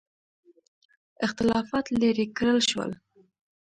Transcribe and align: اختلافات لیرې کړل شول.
اختلافات 1.25 1.85
لیرې 1.99 2.25
کړل 2.37 2.59
شول. 2.69 2.91